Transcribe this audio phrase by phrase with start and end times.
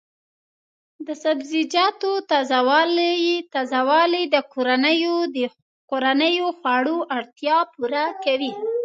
[1.07, 2.11] د سبزیجاتو
[3.55, 4.35] تازه والي د
[5.89, 8.53] کورنیو خوړو اړتیا پوره کوي.